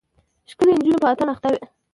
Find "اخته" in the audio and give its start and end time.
1.33-1.47